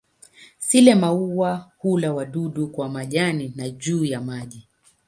[0.57, 4.67] Sile-maua hula wadudu kwa majani na juu ya maji.